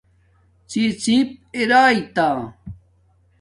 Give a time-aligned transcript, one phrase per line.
[0.69, 2.27] ڎی ڎیپ ارئئ تا